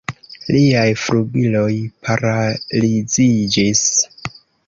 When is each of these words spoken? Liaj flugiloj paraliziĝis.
Liaj 0.53 0.85
flugiloj 1.01 1.75
paraliziĝis. 2.07 3.85